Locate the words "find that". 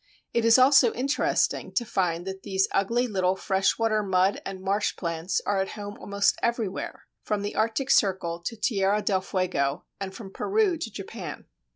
1.85-2.41